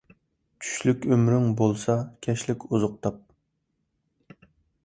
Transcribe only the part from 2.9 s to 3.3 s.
تاپ.